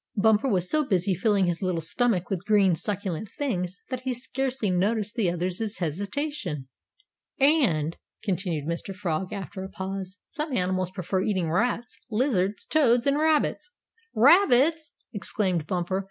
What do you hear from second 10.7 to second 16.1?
prefer eating rats, lizards, toads, and rabbits." "Rabbits!" exclaimed Bumper.